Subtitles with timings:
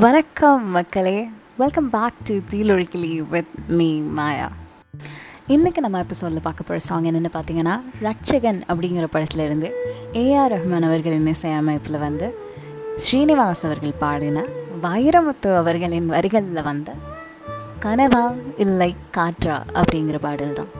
[0.00, 1.14] வணக்கம் மக்களே.
[1.56, 4.48] Welcome back to தீலொழிக்கலி வித் மீ மாயா
[5.48, 9.68] இன்றைக்கி நம்ம எபிசோடில் பார்க்க போகிற சாங் என்னென்னு பார்த்தீங்கன்னா ரட்சகன் அப்படிங்கிற படத்துலேருந்து
[10.12, 12.28] ஏஆர் ரஹ்மான் அவர்களின் இசையமைப்பில் வந்து
[12.96, 14.44] ஸ்ரீனிவாஸ் அவர்கள் பாடின
[14.82, 16.90] வைரமுத்து அவர்களின் வரிகளில் வந்த
[17.80, 18.24] கனவா
[18.56, 20.72] இல்லை காற்றா அப்படிங்கிற பாடல் தான்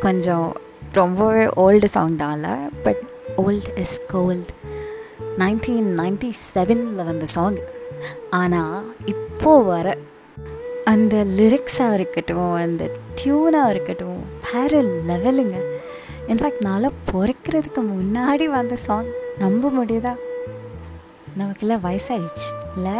[0.00, 0.48] கொஞ்சம்
[0.92, 3.02] ரொம்பவே ஓல்டு சாங் தான் இல்லை but
[3.36, 4.50] old is gold
[5.38, 7.60] nineteen ninety செவனில் வந்த சாங்
[8.30, 9.96] ஆனால் இப்போது வர
[10.84, 15.60] அந்த லிரிக்ஸாக இருக்கட்டும் அந்த டியூனாக இருக்கட்டும் வேறு லெவலுங்க
[16.28, 19.04] இன்ஃபேக்ட் நான்லாம் பிறக்கிறதுக்கு முன்னாடி வந்த சாங்
[19.38, 20.14] நம்ப முடியுதா?
[21.36, 22.92] நமக்கெல்லாம் வயசாயிடுச்சு இல்லை?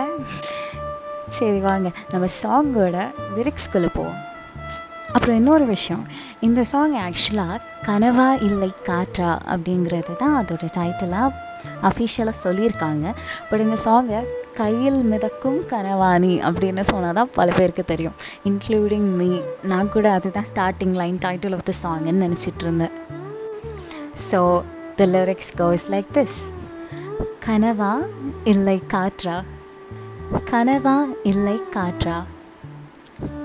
[1.29, 1.91] சரி வாங்க.
[2.11, 4.21] நம்ம சாங்கோட லிரிக்ஸ்குள்ளே போவோம்.
[5.13, 6.09] அப்புறம் இன்னொரு விஷயம்.
[6.41, 11.35] இந்த சாங் ஆக்சுவலாக கனவா இல்லை காற்றா அப்படிங்கிறது தான் அதோட டைட்டிலாக
[11.83, 13.15] அஃபிஷியலாக சொல்லியிருக்காங்க.
[13.51, 18.17] பட் இந்த சாங்கை கையில் மிதக்கும் கனவாணி அப்படின்னு சொன்னால் தான் பல பேருக்கு தெரியும்.
[18.49, 22.95] இன்க்ளூடிங் மீ நான் கூட அதுதான் starting line title of the சாங்குன்னு நினச்சிட்டு இருந்தேன்.
[24.31, 24.41] So
[24.97, 26.41] the lyrics goes like this
[27.47, 27.93] கனவா
[28.45, 29.43] இல்லை காற்றா?
[30.51, 32.19] கனவா இல்லை காற்றா?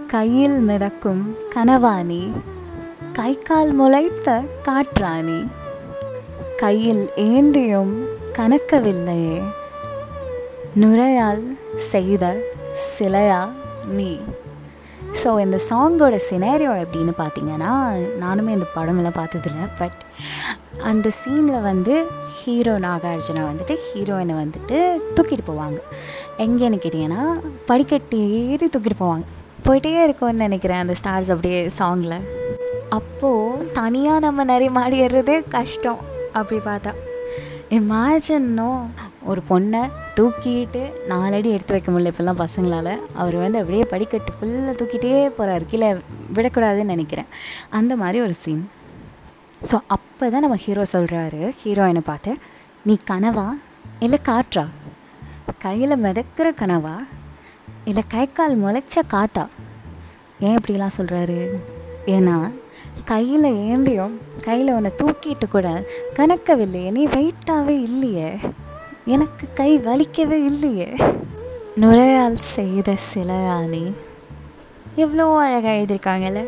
[0.08, 2.32] கையில் மிதக்கும் கனவாணி.
[3.14, 5.40] கை கால் முளைத்த காற்றாணி.
[6.58, 7.96] கையில் ஏந்தியும்
[8.38, 9.40] கனக்கவில்லையே.
[10.82, 11.44] நுரையால்
[11.92, 12.26] செய்த
[12.96, 13.40] சிலையா
[13.98, 14.10] நீ?
[15.20, 17.72] ஸோ இந்த சாங்கோட சினேரியோ எப்படின்னு பார்த்தீங்கன்னா
[18.24, 19.98] நானுமே இந்த படமெல்லாம் பார்த்ததில்ல பட்
[20.90, 21.94] அந்த சீனில் வந்து
[22.38, 24.78] ஹீரோ நாகார்ஜுனா வந்துட்டு ஹீரோயினை வந்துட்டு
[25.16, 25.80] தூக்கிட்டு போவாங்க.
[26.46, 27.24] எங்கேன்னு கேட்டிங்கன்னா
[27.72, 29.26] படிக்கட்டு ஏறி தூக்கிட்டு போவாங்க.
[29.68, 32.20] போயிட்டே இருக்கும்னு நினைக்கிறேன் அந்த ஸ்டார்ஸ் அப்படியே சாங்கில்
[33.00, 36.02] அப்போது தனியாக நம்ம நிறைய மாடி ஏறுறதே கஷ்டம்
[36.40, 36.94] அப்படி பார்த்தா.
[37.78, 38.72] இமேஜின்னோ
[39.32, 39.82] ஒரு பொண்ணை
[40.18, 42.92] தூக்கிட்டு நாலடி எடுத்து வைக்க முடியல இப்போல்லாம் பசங்களால்.
[43.22, 45.90] அவர் வந்து அப்படியே படிக்கட்டு ஃபுல்லாக தூக்கிட்டே போகிறார் கீழே
[46.38, 47.30] விடக்கூடாதுன்னு நினைக்கிறேன்.
[47.80, 48.66] அந்த மாதிரி ஒரு சீன்
[49.70, 52.32] ஸோ அப்போ தான் நம்ம ஹீரோ சொல்கிறாரு ஹீரோயினை பார்த்து
[52.88, 53.48] நீ கனவா
[54.06, 54.66] இல்லை காற்றா?
[55.64, 56.96] கையில் மிதக்கிற கனவா?
[57.90, 59.46] இல்லை கை கால் முளைச்ச காத்தா?
[60.48, 61.40] ஏன் இப்படிலாம் சொல்கிறாரு
[62.16, 62.36] ஏன்னா
[63.12, 64.16] கையில் ஏந்தியும்
[64.46, 65.68] கையில் உன்னை தூக்கிட்டு கூட
[66.18, 68.30] கணக்கவில்லையே நீ வெயிட்டாகவே இல்லையே.
[69.16, 70.88] எனக்கு கை வலிக்கவே இல்லையே.
[71.82, 73.84] நுரையால் செய்த சிலையானி
[75.04, 76.42] எவ்வளோ அழகாக எழுதியிருக்காங்கல்ல.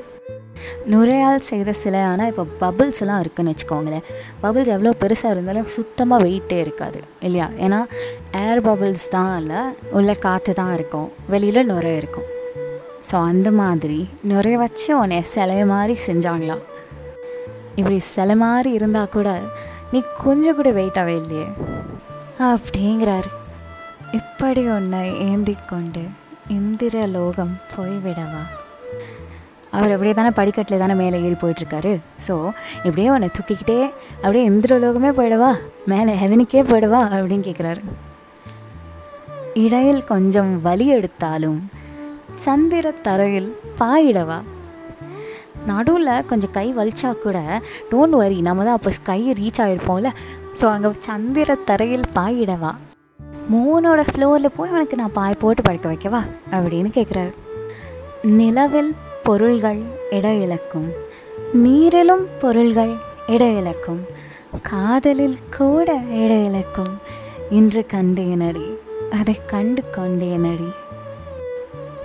[0.91, 4.05] நுரையால் செய்த சிலையானா இப்போ பபிள்ஸ்லாம் இருக்குன்னு வச்சுக்கோங்களேன்.
[4.43, 7.47] பபிள்ஸ் எவ்வளோ பெருசாக இருந்தாலும் சுத்தமாக வெயிட்டே இருக்காது இல்லையா?
[7.65, 7.79] ஏன்னா
[8.45, 9.61] ஏர் பபிள்ஸ் தான் இல்லை
[9.99, 12.27] உள்ள காற்று தான் இருக்கும் வெளியில் நுரை இருக்கும்.
[13.09, 13.99] ஸோ அந்த மாதிரி
[14.31, 16.65] நுரை வச்சு உன்னை சிலை மாதிரி செஞ்சாங்களாம்.
[17.79, 19.29] இப்படி சிலை மாதிரி இருந்தால் கூட
[19.93, 21.47] நீ கொஞ்சம் கூட வெயிட்டாகவே இல்லையே.
[22.47, 23.29] அப்படிங்கிறாரு.
[24.11, 26.03] இப்படி ஒன்று ஏந்தி கொண்டு
[26.47, 28.41] இந்திர லோகம் போய்விடவா?
[29.71, 31.91] அவர் அப்படியே தானே படிக்கட்டில் தானே மேலே ஏறி போயிட்டுருக்காரு.
[32.27, 32.35] ஸோ
[32.83, 33.79] இப்படியே உன்னை தூக்கிக்கிட்டே
[34.15, 35.51] அப்படியே இந்திர லோகமே போயிடவா?
[35.85, 37.01] மேலே ஹெவனுக்கே போயிடவா?
[37.15, 37.83] அப்படின்னு கேட்குறாரு
[39.53, 41.59] இடையில் கொஞ்சம் வலி எடுத்தாலும்
[42.35, 44.39] சந்திர தரையில் பாயிடவா?
[45.65, 47.37] நடுவில் கொஞ்சம் கை வலிச்சா கூட
[47.91, 50.09] டோன்ட் வரி நம்ம தான் அப்போ கை ரீச் ஆகிருப்போம்ல
[50.53, 52.71] ஸோ அங்கே சந்திர தரையில் பாயிடவா?
[53.53, 56.21] மூனோட ஃப்ளோரில் போய் உனக்கு நான் பாய் போட்டு படுக்க வைக்கவா?
[56.51, 57.33] அப்படின்னு கேட்குறாரு
[58.23, 60.89] நிலவில் பொருள்கள் இட இழக்கும்
[61.53, 62.93] நீரிலும் பொருள்கள்
[63.27, 64.01] இட இழக்கும்
[64.61, 66.93] காதலில் கூட இட இழக்கும்
[67.49, 68.77] இன்று கண்டேனடி
[69.11, 70.69] அதை கண்டு கொண்டேனடி.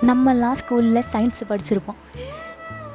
[0.01, 1.99] நம்மெல்லாம் ஸ்கூலில் சயின்ஸ் படிச்சிருப்போம்.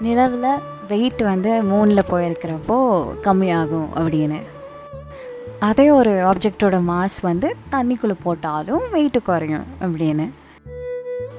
[0.00, 2.78] நிலவில் வெயிட் வந்து மூணில் போயிருக்கிறப்போ
[3.22, 4.41] கம்மியாகும் அப்படின்னு.
[5.69, 10.26] அதே ஒரு ஆப்ஜெக்டோட மாஸ் வந்து தண்ணிக்குள்ளே போட்டாலும் வெயிட்டு குறையும் அப்படின்னு.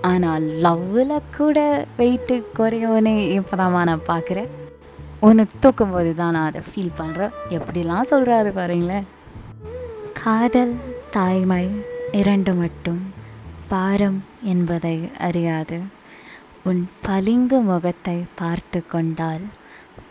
[0.10, 1.60] ஆனால் லவ்வில் கூட
[2.00, 4.50] வெயிட்டு குறையும்னு இப்போ தான் நான் பார்க்குறேன்.
[5.28, 9.08] ஒன்று தூக்கும்போது தான் நான் அதை ஃபீல் பண்ணுறேன் எப்படிலாம் சொல்கிறாரு பாருங்களேன்.
[10.22, 10.76] காதல்
[11.16, 11.66] தாய்மை
[12.22, 13.02] இரண்டு மட்டும்.
[13.74, 14.20] பாரம்
[14.54, 14.96] என்பதை
[15.30, 15.80] அறியாது.
[16.70, 19.46] உன் பளிங்கு முகத்தை பார்த்து கொண்டால்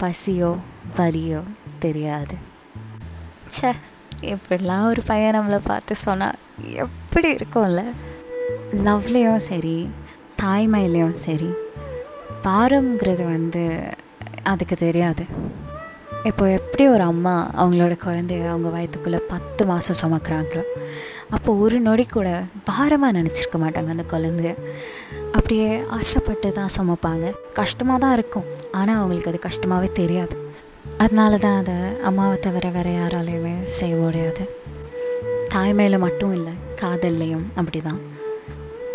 [0.02, 0.52] பசியோ
[0.98, 1.42] வலியோ
[1.86, 2.36] தெரியாது.
[3.58, 3.70] சே
[4.20, 6.38] இப்படிலாம் ஒரு பையன் நம்மளை பார்த்து சொன்னால்
[6.84, 7.82] எப்படி இருக்கும்ல?
[8.86, 9.88] லவ்லேயும் சரி
[10.42, 11.50] தாய்மையிலையும் சரி
[12.44, 13.80] பாரம்ங்கிறது வந்து
[14.42, 15.24] அதுக்கு தெரியாது.
[16.24, 20.64] இப்போ எப்படி ஒரு அம்மா அவங்களோட குழந்தைய அவங்க வயத்துக்குள்ளே பத்து மாதம் சுமக்கிறாங்களோ
[21.36, 24.54] அப்போ ஒரு நொடி கூட பாரமாக நினச்சிருக்க மாட்டாங்க அந்த குழந்தைய.
[25.32, 27.32] அப்படியே ஆசைப்பட்டு தான் சமைப்பாங்க.
[27.54, 28.44] கஷ்டமாக தான் இருக்கும்.
[28.72, 30.39] ஆனால் அவங்களுக்கு அது கஷ்டமாகவே தெரியாது.
[31.02, 31.76] அதனால தான் அதை
[32.08, 34.44] அம்மாவை தவிர வேறு யாராலையுமே செய்ய முடியாது.
[35.54, 38.00] தாய்மையில் மட்டும் இல்லை காதல்லையும் அப்படி தான்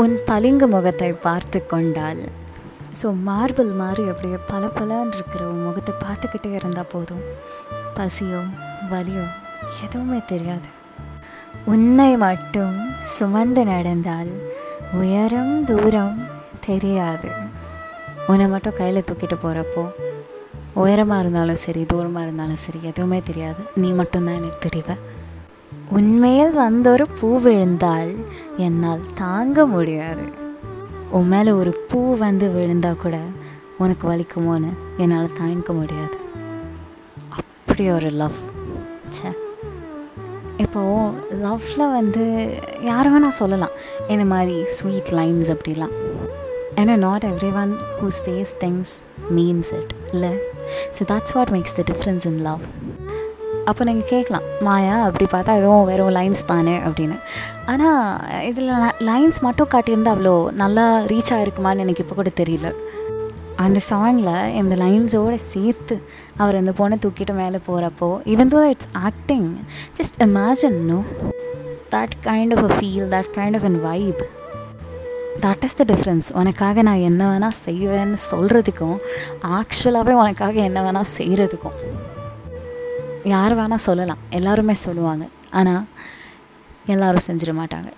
[0.01, 2.21] உன் பளிங்கு முகத்தை பார்த்து கொண்டால்
[2.99, 7.23] ஸோ மார்பிள் மாதிரி அப்படியே பல பலன்னு இருக்கிற உன் முகத்தை பார்த்துக்கிட்டே இருந்தால் போதும்.
[7.97, 8.41] பசியோ
[8.91, 9.25] வலியோ
[9.85, 10.69] எதுவுமே தெரியாது.
[11.73, 12.77] உன்னை மட்டும்
[13.15, 14.31] சுமந்து நடந்தால்
[14.99, 16.17] உயரம் தூரம்
[16.67, 17.29] தெரியாது.
[18.31, 19.83] உன்னை மட்டும் கையில் தூக்கிட்டு போகிறப்போ
[20.83, 23.61] உயரமாக இருந்தாலும் சரி தூரமாக இருந்தாலும் சரி எதுவுமே தெரியாது.
[23.75, 24.97] நீ மட்டும்தான் எனக்கு தெரிவ.
[25.95, 26.27] வந்த
[26.61, 28.11] வந்தொரு பூ விழுந்தால்
[28.65, 30.25] என்னால் தாங்க முடியாது.
[31.17, 33.17] உன் மேலே ஒரு பூ வந்து விழுந்தால் கூட
[33.77, 36.17] உனக்கு வலிக்குமோன்னு என்னால் தாங்கிக்க முடியாது.
[37.39, 38.39] அப்படி ஒரு லவ்
[39.17, 39.29] சே
[40.57, 42.23] இப்போது லவ்வில் வந்து
[42.81, 43.75] யார் வேணால் சொல்லலாம்.
[44.07, 45.95] என்ன மாதிரி ஸ்வீட் லைன்ஸ் அப்படிலாம்.
[46.75, 47.25] ஏன்னா not
[47.61, 48.93] everyone who says things
[49.35, 50.33] means it இல்லை?
[50.97, 52.63] So that's what makes the difference in love
[53.65, 56.77] அப்போ நீங்கள் கேட்கலாம் மாயா அப்படி பார்த்தா எதுவும் வெறும் லைன்ஸ் தானே?
[56.77, 57.15] அப்படின்னு.
[57.65, 58.71] ஆனால் இதில்
[59.05, 62.69] லைன்ஸ் மட்டும் காட்டியிருந்தா அவ்வளோ நல்லா ரீச் ஆகிருக்குமான்னு எனக்கு இப்போ கூட தெரியல.
[63.55, 65.95] அந்த சாங்கில் இந்த லைன்ஸோடு சேர்த்து
[66.37, 69.55] அவர் அந்த பொண்ணை தூக்கிட்டு மேலே போகிறப்போ even though it's acting
[69.99, 71.03] just imagine no
[71.91, 74.23] that kind of a feel that kind of an vibe
[75.43, 78.97] that is the difference உனக்காக நான் என்ன வேணால் செய்வேன்னு சொல்கிறதுக்கும்
[79.59, 81.77] ஆக்சுவலாகவே உனக்காக என்ன வேணால் செய்கிறதுக்கும்
[83.33, 84.21] யார் வேணால் சொல்லலாம்.
[84.29, 85.23] எல்லாருமே சொல்லுவாங்க.
[85.59, 85.83] ஆனால்
[86.93, 87.89] எல்லோரும் செஞ்சிட மாட்டாங்க.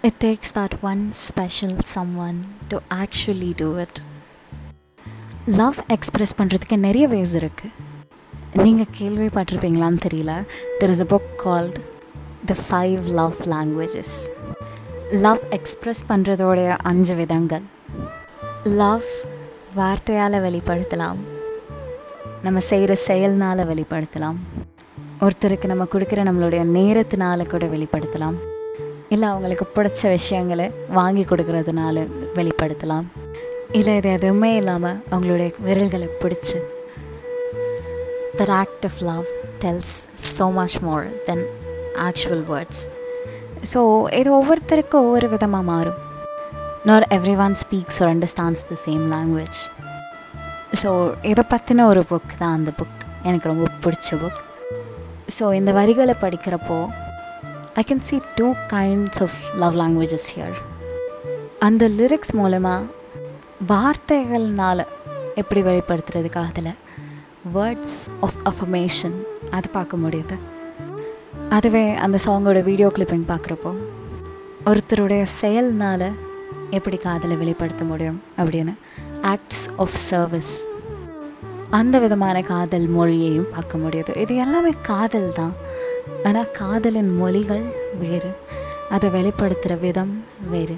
[0.00, 1.76] It takes that one special
[2.26, 2.38] someone
[2.68, 4.00] to actually do it
[5.44, 7.72] love express பண்ணுறதுக்கு நிறைய வேஸ் இருக்குது
[8.64, 10.34] நீங்கள் கேள்விப்பட்டிருப்பீங்களான்னு தெரியல.
[10.80, 11.78] There is a book called
[12.52, 14.16] the five love languages
[15.10, 17.62] love express பண்ணுறதோடைய அஞ்சு விதங்கள்.
[18.64, 19.02] லவ்
[19.76, 21.18] வார்த்தையால் வெளிப்படுத்தலாம்.
[22.42, 24.38] நம்ம செய்கிற செயல்னால் வெளிப்படுத்தலாம்.
[25.20, 28.34] ஒருத்தருக்கு நம்ம கொடுக்குற நம்மளுடைய நேரத்தினால கூட வெளிப்படுத்தலாம்.
[29.08, 33.04] இல்லை அவங்களுக்கு பிடிச்ச விஷயங்களை வாங்கி கொடுக்கறதுனால வெளிப்படுத்தலாம்.
[33.72, 36.58] இல்லை இது எதுவுமே இல்லாமல் அவங்களுடைய விரல்களை பிடிச்சி
[38.38, 39.24] that act of love
[39.64, 39.94] tells
[40.38, 41.46] so much more than
[41.98, 42.90] actual words
[43.72, 43.80] so
[44.20, 46.00] இது ஒவ்வொருத்தருக்கும் ஒவ்வொரு விதமாக மாறும்.
[46.88, 47.06] Not
[47.44, 49.60] everyone speaks or understands the same language
[50.80, 50.90] so
[51.30, 54.40] இதை பற்றின ஒரு புக் தான் அந்த புக் எனக்கு ரொம்ப பிடிச்ச புக்
[55.36, 56.78] ஸோ இந்த வரிகளை படிக்கிறப்போ
[57.74, 60.56] I can see two kinds of love languages here
[61.58, 62.90] அந்த லிரிக்ஸ் மூலமாக
[63.72, 64.84] வார்த்தைகள்னால்
[65.34, 66.72] எப்படி வெளிப்படுத்துறதுக்கு அதில்
[67.56, 69.16] வேர்ட்ஸ் ஆஃப் அஃபமேஷன்
[69.50, 70.36] அது பார்க்க முடியுது.
[71.56, 73.72] அதுவே அந்த சாங்கோட வீடியோ கிளிப்பிங் பார்க்குறப்போ
[74.70, 76.08] ஒருத்தருடைய செயல்னால்
[76.76, 78.74] எப்படி காதலை வெளிப்படுத்த முடியும் அப்படின்னு
[79.32, 80.54] ஆக்ட்ஸ் ஆஃப் சர்வீஸ்
[81.78, 84.12] அந்த விதமான காதல் மொழியையும் பார்க்க முடியுது.
[84.22, 85.54] இது எல்லாமே காதல் தான்.
[86.26, 87.64] ஆனால் காதலின் மொழிகள்
[88.02, 88.30] வேறு
[88.94, 90.12] அதை வெளிப்படுத்துகிற விதம்
[90.52, 90.76] வேறு.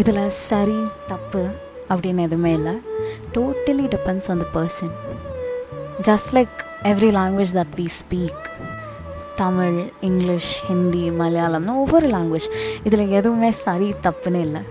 [0.00, 0.80] இதில் சரி
[1.10, 1.42] தப்பு
[1.90, 2.74] அப்படின்னு எதுவுமே இல்லை.
[3.36, 4.94] Totally depends on the person
[6.08, 6.56] just like
[6.92, 8.42] every language that we speak
[9.36, 9.78] Tamil
[10.08, 12.48] English Hindi மலையாளம்னு ஒவ்வொரு லாங்குவேஜ்
[12.84, 14.62] இதில் எதுவுமே சரி தப்புன்னு இல்லை.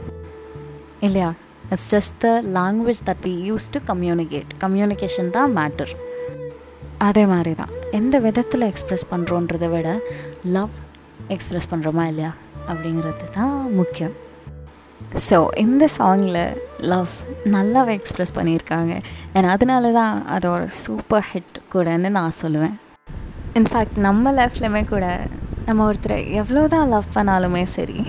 [1.08, 1.30] இல்லையா?
[1.72, 5.94] It's just the language that we use to communicate communication தான் மேட்டர்
[7.08, 9.90] அதே மாதிரி தான் எந்த விதத்தில் எக்ஸ்ப்ரெஸ் பண்ணுறோன்றதை விட
[10.56, 10.76] லவ்
[11.36, 12.32] எக்ஸ்ப்ரெஸ் பண்ணுறோமா இல்லையா?
[12.70, 14.14] அப்படிங்கிறது தான் முக்கியம்.
[15.28, 16.42] ஸோ இந்த சாங்கில்
[16.92, 17.14] லவ்
[17.56, 18.94] நல்லாவே எக்ஸ்ப்ரெஸ் பண்ணியிருக்காங்க.
[19.34, 22.76] ஏன்னா அதனால தான் அது ஒரு சூப்பர் ஹிட் கூடன்னு நான் சொல்லுவேன்.
[23.60, 25.06] இன்ஃபேக்ட் நம்ம லைஃப்லையுமே கூட
[25.68, 28.00] நம்ம ஒருத்தரை எவ்வளோ தான் லவ் பண்ணாலுமே சரி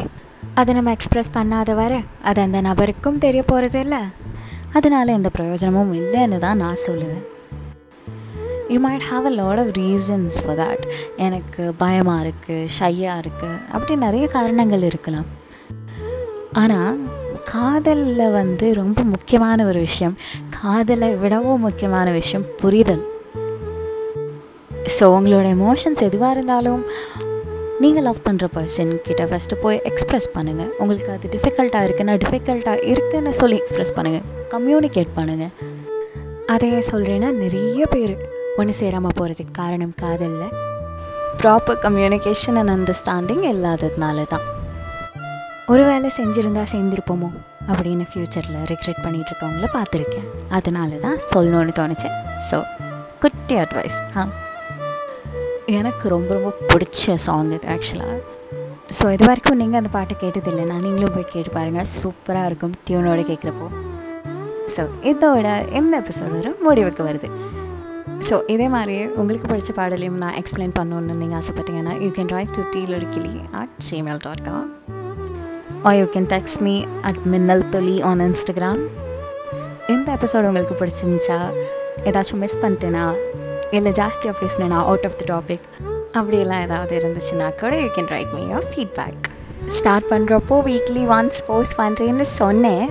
[0.61, 1.93] அதை நம்ம எக்ஸ்ப்ரெஸ் பண்ணாத வர
[2.29, 4.01] அது அந்த நபருக்கும் தெரிய போகிறது இல்லை.
[4.77, 7.25] அதனால் எந்த பிரயோஜனமும் இல்லைன்னு தான் நான் சொல்லுவேன்.
[8.73, 10.85] You might have a lot of reasons for that
[11.27, 15.29] எனக்கு பயமாக இருக்குது ஷையாக இருக்குது அப்படி நிறைய காரணங்கள் இருக்கலாம்.
[16.63, 17.01] ஆனால்
[17.53, 20.15] காதலில் வந்து ரொம்ப முக்கியமான ஒரு விஷயம்
[20.61, 23.05] காதலை விடவும் முக்கியமான விஷயம் புரிதல்.
[24.97, 26.83] ஸோ உங்களோட எமோஷன்ஸ் எதுவாக இருந்தாலும்
[27.83, 33.33] நீங்கள் லவ் பண்ணுற பர்சன் கிட்ட ஃபஸ்ட்டு போய் எக்ஸ்ப்ரெஸ் பண்ணுங்கள் உங்களுக்கு அது டிஃபிகல்ட்டாக இருக்குன்னா டிஃபிகல்ட்டாக இருக்குன்னு
[33.41, 34.25] சொல்லி எக்ஸ்ப்ரெஸ் பண்ணுங்கள்
[34.55, 35.53] கம்யூனிகேட் பண்ணுங்கள்
[36.55, 38.15] அதே சொல்கிறேன்னா நிறைய பேர்
[38.61, 40.53] ஒன்று சேராமல் போகிறதுக்கு காரணம் காதலில்.
[41.41, 44.45] ப்ராப்பர் கம்யூனிகேஷன் அண்ட் அண்டர்ஸ்டாண்டிங் இல்லாததுனால தான்
[45.73, 47.31] ஒரு வேலை செஞ்சுருந்தா சேர்ந்துருப்போமோ
[47.71, 50.27] அப்படின்னு ஃப்யூச்சரில் ரிக்ரெட் பண்ணிகிட்ருக்கவங்கள பார்த்துருக்கேன்.
[50.51, 52.09] அதனால தான் சொல்லணும்னு தோணுச்சு.
[52.51, 52.59] ஸோ
[53.23, 54.25] குட்டி அட்வைஸ் ஆ
[55.69, 58.17] எனக்கு ரொம்ப ரொம்ப பிடிச்ச சாங் இது ஆக்சுவலாக
[58.97, 63.69] ஸோ இது வரைக்கும் நீங்கள் அந்த பாட்டை கேட்டதில்லைன்னா நீங்களும் போய் கேட்டு பாருங்கள் சூப்பராக இருக்கும் டியூனோட கேட்குறப்போ
[64.75, 67.29] ஸோ இதோட இந்த எபிசோட முடிவுக்கு வருது.
[68.29, 72.63] ஸோ இதே மாதிரி உங்களுக்கு பிடிச்ச பாடலையும் நான் எக்ஸ்பிளைன் பண்ணணுன்னு நீங்கள் ஆசைப்பட்டீங்கன்னா யூ கேன் ரைட் டு
[72.75, 74.69] டீ கிளி at Gmail dot com
[75.83, 78.83] or you can text me at Minnal Tholi on Instagram
[79.89, 81.39] இந்த எபிசோடு உங்களுக்கு பிடிச்சிருந்துச்சா?
[82.05, 83.15] ஏதாச்சும் மிஸ் பண்ணிட்டேனா?
[83.79, 85.67] இல்லை ஜாஸ்தியாக பேசினேன்னா அவுட் ஆஃப் த டாபிக்
[86.19, 89.25] அப்படியெல்லாம் ஏதாவது இருந்துச்சுன்னா கூட you can write me your feedback
[89.79, 92.87] start பண்ணுறப்போ வீக்லி ஒன்ஸ் போஸ்ட் பண்ணுறேன்னு சொன்னேன்.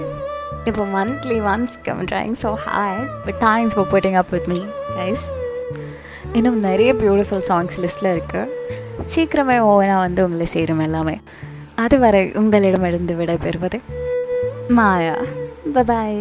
[0.70, 4.60] இப்போ monthly once come trying so hi but thanks for putting up with me
[4.98, 5.26] guys
[6.38, 8.72] இன்னும் நிறைய பியூட்டிஃபுல் சாங்ஸ் லிஸ்ட்டில் இருக்குது
[9.14, 11.16] சீக்கிரமே ஓவனா வந்து உங்களை சேரும் எல்லாமே.
[11.84, 13.80] அதுவரை உங்களிடமிருந்து விடைபெறுவது
[14.78, 15.16] மாயா.
[15.90, 16.20] பாய்